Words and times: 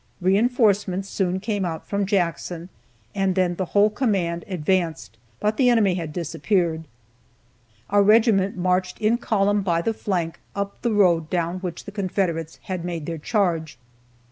Reinforcements 0.19 1.07
soon 1.07 1.39
came 1.39 1.63
out 1.63 1.85
from 1.85 2.07
Jackson, 2.07 2.69
and 3.13 3.35
then 3.35 3.53
the 3.53 3.65
whole 3.65 3.91
command 3.91 4.43
advanced, 4.47 5.15
but 5.39 5.57
the 5.57 5.69
enemy 5.69 5.93
had 5.93 6.11
disappeared. 6.11 6.85
Our 7.87 8.01
regiment 8.01 8.57
marched 8.57 8.97
in 8.99 9.19
column 9.19 9.61
by 9.61 9.83
the 9.83 9.93
flank 9.93 10.39
up 10.55 10.81
the 10.81 10.91
road 10.91 11.29
down 11.29 11.59
which 11.59 11.85
the 11.85 11.91
Confederates 11.91 12.57
had 12.63 12.83
made 12.83 13.05
their 13.05 13.19
charge. 13.19 13.77